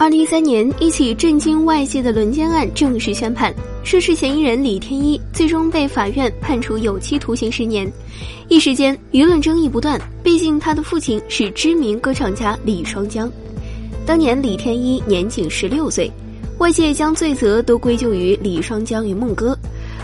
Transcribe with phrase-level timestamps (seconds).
[0.00, 3.54] 二零一三年，一起震惊外界的轮奸案正式宣判，
[3.84, 7.86] 涉事嫌疑人李天一最终被法院判处有期徒刑十年。
[8.48, 10.00] 一时间，舆论争议不断。
[10.22, 13.30] 毕竟，他的父亲是知名歌唱家李双江。
[14.06, 16.10] 当年，李天一年仅十六岁，
[16.56, 19.54] 外界将罪责都归咎于李双江与孟哥，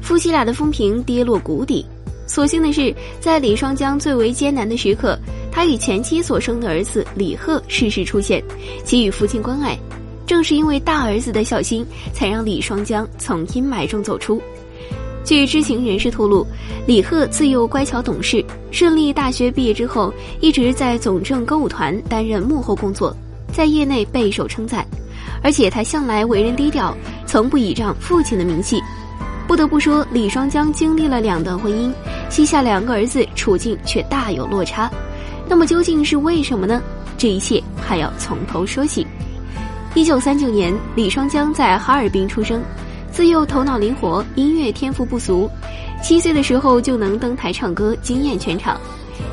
[0.00, 1.84] 夫妻俩的风评跌落谷底。
[2.26, 5.18] 所幸的是，在李双江最为艰难的时刻，
[5.52, 8.42] 他与前妻所生的儿子李贺适时出现，
[8.84, 9.78] 给予父亲关爱。
[10.26, 14.40] 正是因为大儿子的孝心，才让李双江从阴霾中走出。
[15.24, 16.46] 据知情人士透露，
[16.86, 23.14] 李贺自幼乖巧懂事，顺利大学毕业之后，一直在总政歌舞团担任幕后工作，
[23.52, 24.86] 在业内备受称赞。
[25.42, 26.96] 而且他向来为人低调，
[27.26, 28.80] 从不倚仗父亲的名气。
[29.46, 31.92] 不得不说，李双江经历了两段婚姻。
[32.30, 34.90] 膝下两个儿子处境却大有落差，
[35.52, 36.82] 那么究竟是为什么呢？
[37.18, 39.06] 这一切还要从头说起。
[39.94, 42.62] 一九三九年，李双江在哈尔滨出生，
[43.10, 45.46] 自幼头脑灵活，音乐天赋不俗，
[46.02, 48.80] 七岁的时候就能登台唱歌，惊艳全场。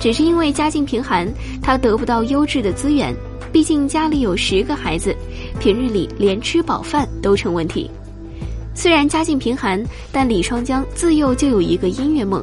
[0.00, 3.14] 只是因为家境贫寒，他得不到优质的资源，
[3.52, 5.14] 毕竟家里有十个孩子，
[5.60, 7.90] 平日里连吃饱饭都成问题。
[8.74, 12.42] 虽然家境贫寒，但李双江自幼就有一个音乐梦。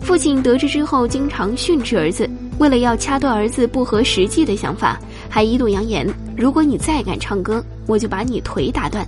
[0.00, 2.26] 父亲得知之后，经常训斥儿子。
[2.58, 9.06] 为了要掐断儿子不合实际的想法，还一度扬言：“如果你再敢唱歌，我就把你腿打断。”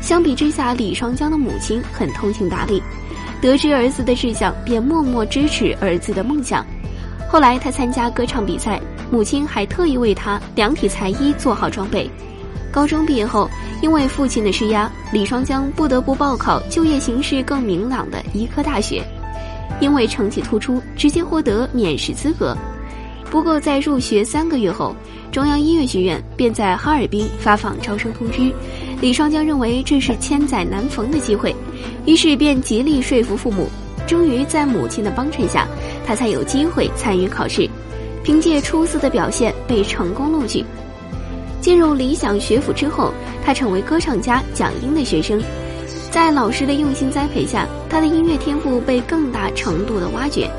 [0.00, 2.82] 相比之下，李双江的母亲很通情达理，
[3.40, 6.64] 得知儿子的志向，便默默支持儿子的梦想。
[7.28, 12.10] 后来他参加歌唱比赛，母亲还特意为他量体裁衣，做好装备。
[12.72, 13.48] 高中毕业后，
[13.80, 19.02] 因为父亲的施压，李双江不得不报考就业形势更明朗的医科大学。
[19.80, 22.56] 因为成绩突出，直接获得免试资格。
[23.30, 24.94] 不过，在入学三个月后，
[25.32, 28.52] 中央音乐学院便在哈尔滨发放招生通知。
[29.00, 31.54] 李双江认为这是千载难逢的机会，
[32.06, 33.68] 于是便极力说服父母。
[34.06, 35.66] 终于在母亲的帮衬下，
[36.06, 37.68] 他才有机会参与考试。
[38.22, 40.64] 凭借出色的表现，被成功录取。
[41.60, 43.12] 进入理想学府之后，
[43.44, 45.42] 他成为歌唱家蒋英的学生。
[46.12, 50.50] 在老师的用心栽培下，他的音乐天赋被更大程度的挖掘。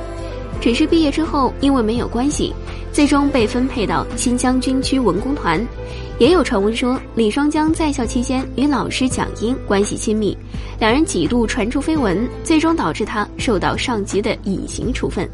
[0.59, 2.51] 只是毕业之后，因为没有关系，
[2.91, 5.63] 最终被分配到新疆军区文工团。
[6.17, 10.35] 也有传闻说，李双江在校期间与老师蒋英关系亲密，
[10.79, 15.29] 两人几度传出绯闻，最终导致他受到上级的隐形处分。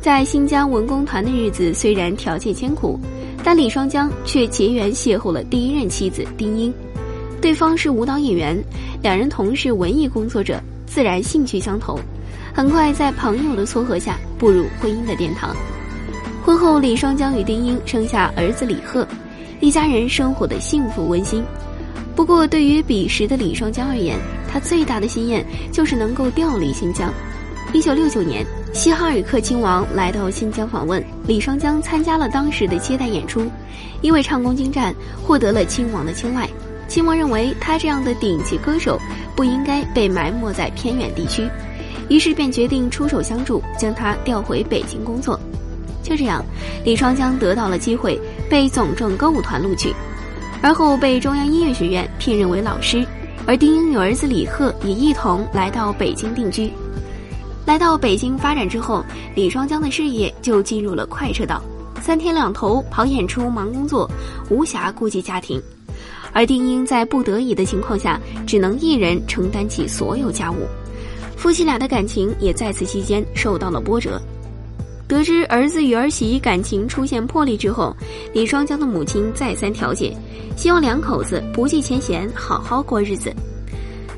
[0.00, 3.00] 在新疆文工团的日子虽然条件艰苦，
[3.42, 6.72] 但李双江却结缘邂逅了第一任妻子丁英。
[7.42, 8.56] 对方是舞蹈演员，
[9.02, 11.98] 两人同是文艺工作者，自然兴趣相投。
[12.52, 15.54] 很快在朋友的撮合下步入婚姻的殿堂。
[16.44, 19.06] 婚后，李双江与丁英生下儿子李贺，
[19.60, 21.42] 一家人生活的幸福温馨。
[22.14, 24.16] 不过，对于彼时的李双江而言，
[24.48, 27.12] 他最大的心愿就是能够调离新疆。
[27.72, 33.50] 一九六九年，西哈尔克亲王来到新疆访问，李双江参加了当时的接待演出，
[34.00, 34.94] 因为唱功精湛，
[35.26, 36.48] 获得了亲王的青睐。
[36.94, 39.00] 亲王认为他这样的顶级歌手
[39.34, 41.50] 不应该被埋没在偏远地区，
[42.08, 45.36] 于是便决定出手相助，将他调回北京工作。
[46.04, 46.40] 就这样，
[46.84, 48.16] 李双江得到了机会，
[48.48, 49.92] 被总政歌舞团录取，
[50.62, 53.04] 而后被中央音乐学院聘任为老师。
[53.44, 56.70] 而丁英与儿子李贺也一同来到北京定居。
[57.66, 61.60] 来到北京发展之后，李双江的事业就进入了快车道，
[62.00, 64.08] 三天两头跑演出、忙工作，
[64.48, 65.60] 无暇顾及家庭。
[66.34, 70.66] 而丁英在不得已的情况下，只能一人承担起所有家务，
[71.36, 74.20] 夫妻俩的感情也在此期间受到了波折。
[75.06, 77.94] 得知儿子与儿媳感情出现破裂之后，
[78.32, 80.12] 李双江的母亲再三调解，
[80.56, 83.32] 希望两口子不计前嫌，好好过日子。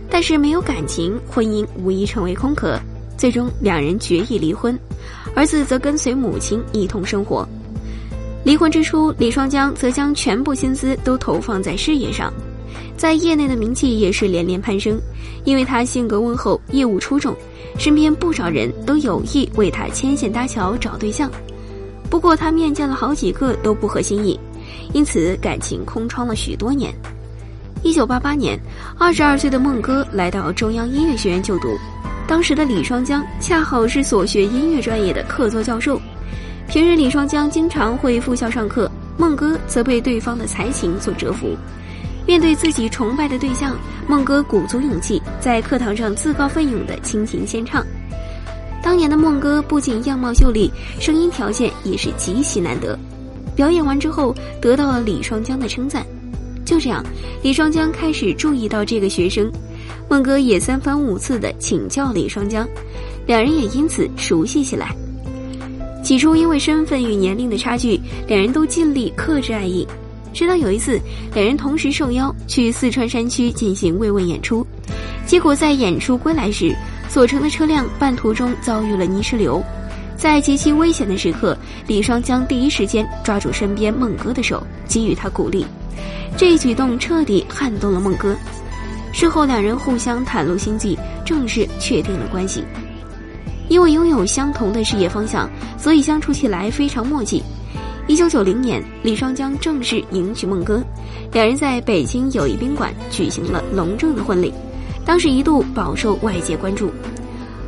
[0.09, 2.79] 但是没有感情，婚姻无疑成为空壳，
[3.19, 4.79] 最终两人决意离婚，
[5.35, 7.47] 儿子则跟随母亲一同生活。
[8.47, 12.33] 离婚之初，李双江则将全部心思都投放在事业上，
[12.97, 14.97] 在业内的名气也是连连攀升。
[15.43, 17.35] 因为他性格温厚，业务出众，
[17.77, 21.29] 身边不少人都有意为他牵线搭桥找对象。
[22.09, 24.39] 不过他面见了好几个都不合心意，
[24.93, 26.95] 因此感情空窗了许多年。
[27.83, 28.57] 一九八八年，
[28.97, 31.77] 二十二岁的孟哥来到中央音乐学院就读，
[32.29, 36.01] 当时的李双江恰好是所学音乐专业的客座教授。
[36.77, 38.87] 平日李双江经常会赴校上课，
[39.17, 41.57] 孟歌则被对方的才情所折服。
[42.27, 43.75] 面对自己崇拜的对象，
[44.07, 47.83] 孟歌鼓足勇气，在课堂上自告奋勇地倾情献唱。
[48.83, 50.71] 当年的孟歌不仅样貌秀丽，
[51.01, 52.95] 声音条件也是极其难得。
[53.55, 56.05] 表演完之后，得到了李双江的称赞，
[56.67, 57.03] 就这样，
[57.43, 59.51] 李双江开始注意到这个学生，
[60.11, 62.69] 孟哥也三番五次的请教李双江，
[63.27, 64.95] 两人也因此熟悉起来。
[66.07, 69.85] 起初因为身份与年龄的差距，两人都尽力克制爱意。
[70.33, 71.01] 直到有一次，
[71.35, 74.65] 两人同时受邀去四川山区进行慰问演出，
[75.27, 76.73] 结果在演出归来时，
[77.09, 79.61] 所乘的车辆半途中遭遇了泥石流，
[80.17, 81.59] 在极其危险的时刻，
[81.89, 85.67] 李双江第一时间抓住身边孟哥的手，给予他鼓励。
[86.37, 88.37] 这一举动彻底撼动了孟哥。
[89.13, 92.63] 事后，两人互相袒露心迹，正式确定了关系。
[93.69, 97.43] 因为拥有相同的事业方向，所以相处起来非常默契。
[98.07, 100.81] 一九九零年，李双江正式迎娶孟哥，
[101.33, 104.53] 两人在北京友谊宾馆举行了隆重的婚礼，
[105.05, 106.93] 当时一度饱受外界关注。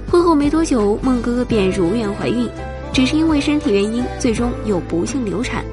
[0.08, 2.48] 婚后没多久，孟哥便如愿怀孕，
[2.92, 5.64] 只是因为身体原因，最终又不幸流产。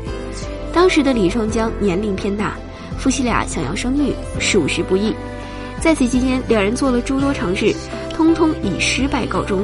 [0.73, 2.55] 当时的李双江年龄偏大，
[2.97, 5.13] 夫妻俩想要生育，属实不易。
[5.79, 7.71] 在此期间，两人做了诸多尝试，
[8.13, 9.63] 通通以失败告终。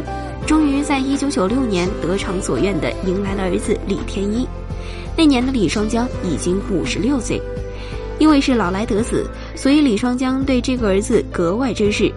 [0.91, 4.45] 在一九九六年得偿所愿的迎来了儿子李天一。
[5.17, 7.41] 那年的李双江已经五十六岁，
[8.19, 12.11] 因为是老来得子，所以李双江对这个儿子格外珍视。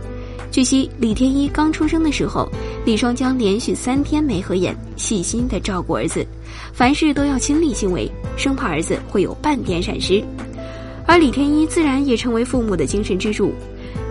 [0.51, 2.51] 据悉，李天一刚出生的时候，
[2.85, 6.27] 李双江连续三天没合眼，细心的照顾儿子，
[6.73, 10.21] 凡事都要亲力亲为，生怕儿子会有半点闪失。
[11.07, 13.53] 而李天一自然也成为父母的精神支柱。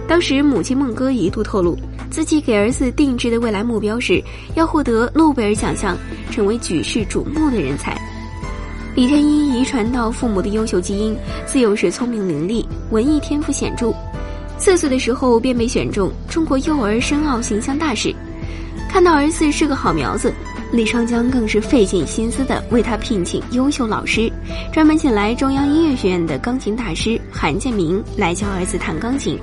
[0.07, 1.77] 当时母亲孟哥一度透露，
[2.13, 4.23] 自己给儿子定制的未来目标是
[4.53, 5.97] 要获得诺贝尔奖项，
[6.29, 7.99] 成为举世瞩目的人才。
[8.93, 11.17] 李天一遗传到父母的优秀基因，
[11.47, 13.91] 自幼是聪明伶俐，文艺天赋显著。
[14.59, 18.13] 四岁的时候便被选中中国幼儿申奥形象大使。
[18.87, 20.31] 看到儿子是个好苗子，
[20.71, 24.31] 李双江更是费尽心思的为他聘请优秀老师，
[24.71, 29.35] 专门请来中央音乐学院的钢琴大师韩建明来教儿子弹钢琴。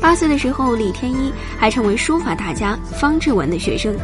[0.00, 3.94] 八岁的时候，李天一还成为书法大家方志文的学生。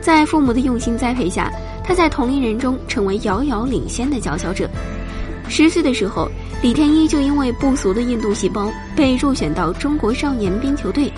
[0.00, 1.50] 在父母的用心栽培下，
[1.84, 4.68] 他在同龄人中成为遥遥领先的佼佼者。
[5.48, 6.28] 十岁的时候，
[6.62, 11.12] 李天一就因为不俗的印度细胞被入选到中国少年冰球队。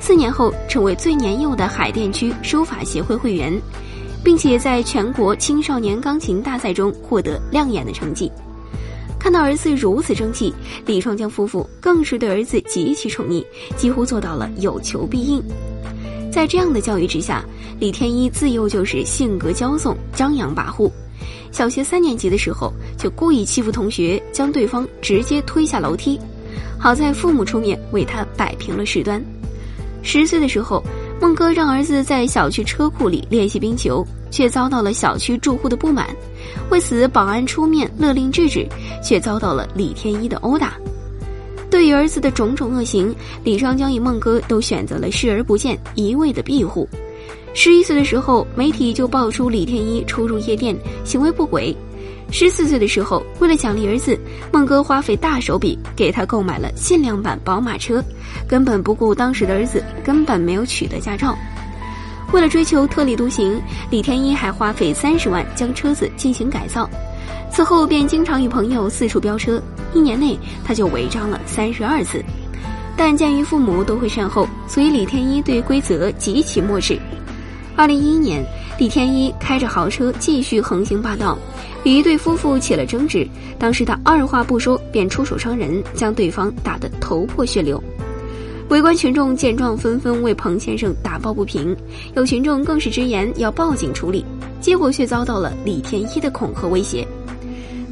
[0.00, 3.52] 四年后，成为最年幼的海淀区书法协会会员，
[4.24, 8.30] 并且在全国青少年钢琴大赛中获得亮眼的成绩。
[9.20, 10.52] 看到儿子如此争气，
[10.86, 13.44] 李双江夫妇更是对儿子极其宠溺，
[13.76, 15.40] 几乎做到了有求必应。
[16.32, 17.44] 在这样的教育之下，
[17.78, 20.90] 李天一自幼就是性格骄纵、张扬跋扈。
[21.52, 26.18] 小学三年级的时候，就故意欺负同学，将对方直接推下楼梯。
[26.78, 29.22] 好在父母出面为他摆平了事端。
[30.02, 30.82] 十岁的时候，
[31.20, 36.08] 孟哥让儿子在小区车库里练习冰球，却遭到了小区住户的不满。
[36.70, 38.66] 为此，保安出面勒令制止，
[39.04, 40.74] 却遭到了李天一的殴打。
[41.70, 43.14] 对于儿子的种种恶行，
[43.44, 46.88] 李双江与孟哥都选择了视而不见，一味的庇护。
[47.52, 50.74] 十一岁的时候，媒体就爆出李天一出入夜店，
[51.04, 51.76] 行为不轨。
[52.30, 54.18] 十四岁的时候，为了奖励儿子，
[54.52, 58.02] 孟哥花费大手笔给他购买了限量版宝马车，
[58.48, 61.36] 根本不顾当时的儿子根本没有取得驾照。
[62.32, 63.60] 为了追求特立独行，
[63.90, 66.88] 李天一还花费三十万将车子进行改造。
[67.52, 69.60] 此后便经常与朋友四处飙车，
[69.92, 72.24] 一年内他就违章了三十二次。
[72.96, 76.96] 但鉴于父母都会善后，所以李天一对规则极其漠视。
[77.76, 78.44] 二零一一年，
[78.80, 81.36] 李天一开着豪车继续横行霸道，
[81.84, 83.28] 与一对夫妇起了争执。
[83.58, 87.78] 当时他二话不说便出手伤人，将对方打得头破血流。
[88.70, 91.76] 围观群众见状纷纷为彭先生打抱不平，
[92.14, 94.24] 有群众更是直言要报警处理，
[94.62, 97.06] 结果却遭到了李天一的恐吓威胁。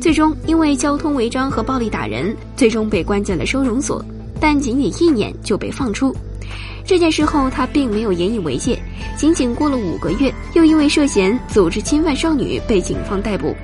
[0.01, 4.03] 最终因为交通违章和暴力打人，最终被关进了收容所，
[4.41, 6.17] 但仅仅一年就被放出。
[6.85, 8.81] 这件事后，他并没有引以为戒，
[9.17, 13.55] 仅仅过了五个月，又因为涉嫌组织侵犯少女被警方逮捕。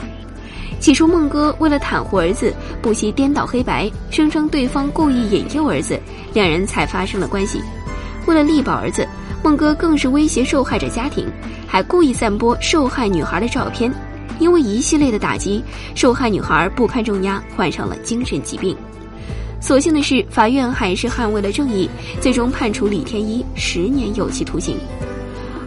[0.79, 5.99] 起初，孟哥为了袒护儿子，不惜颠倒黑白，声称对方故意引诱儿子，
[6.35, 7.63] 两人才发生了关系。
[8.27, 9.09] 为了力保儿子，
[9.43, 11.27] 孟哥更是威胁受害者家庭，
[11.67, 13.91] 还故意散播受害女孩的照片。
[14.41, 15.63] 因为一系列的打击，
[15.95, 18.77] 受害女孩不堪重压，患上了精神疾病。
[19.65, 21.89] 所幸的是，法院还是捍卫了正义，
[22.21, 24.77] 最终判处李天一十年有期徒刑。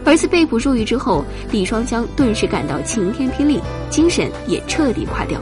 [0.04, 5.40] 儿子被捕入狱之后，李双江顿时感到晴天霹雳，精神也彻底垮掉。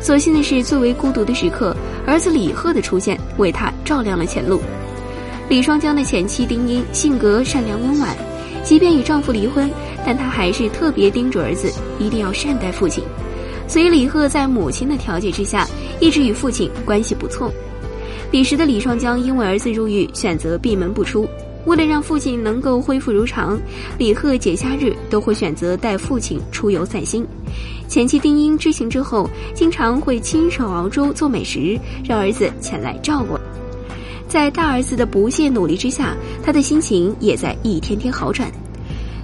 [0.00, 4.60] 所幸的是，最为孤独的时刻，儿子李贺的出现为他照亮了前路。
[5.48, 8.16] 李双江的前妻丁英性格善良温婉，
[8.62, 9.68] 即便与丈夫离婚。
[10.06, 13.02] 但她还是特别叮嘱儿子一定要善待父亲，
[13.66, 15.66] 所以李贺在母亲的调解之下，
[15.98, 17.52] 一直与父亲关系不错。
[18.32, 21.28] 彼时的李双江因为儿子入狱，选择闭门不出。
[21.66, 23.60] 为了让父亲能够恢复如常，
[23.98, 27.26] 李贺节假日都会选择带父亲出游散心。
[27.88, 33.38] 前妻丁英知情之后，经常会亲手熬粥做美食，让儿子前来照顾。
[34.28, 38.50] 在大儿子的不懈努力之下，他的心情也在一天天好转。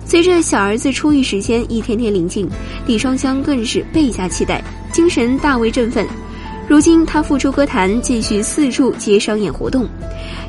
[0.05, 2.47] 随着小儿子出狱时间一天天临近，
[2.87, 4.63] 李双江更是倍加期待，
[4.93, 6.07] 精神大为振奋。
[6.69, 9.89] 如今他复出歌坛，继续四处接商演活动。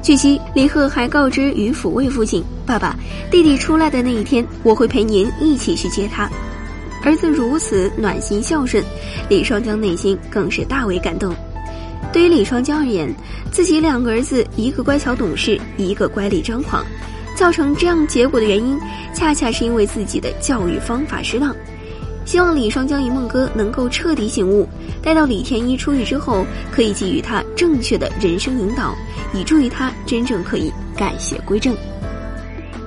[0.02, 2.94] 据悉，李贺还告知于抚慰父亲：“爸爸，
[3.32, 6.30] 弟弟出来的那一天，我会陪您一起去接他。”
[7.06, 8.84] 儿子如此暖心孝顺，
[9.30, 11.34] 李双江内心更是大为感动。
[12.12, 13.10] 对于李双江而言，
[13.50, 16.86] 自己两个儿子，一个乖巧懂事，一个乖戾张狂，
[17.34, 18.78] 造成这样结果的原因，
[19.14, 21.56] 恰恰是因为自己的教育方法失当。
[22.26, 24.68] 希望李双江与梦哥能够彻底醒悟，
[25.02, 28.96] 待到李天一出狱之后，可以给予他正确的人生引导，
[29.34, 31.76] 以助于他真正可以改邪归正。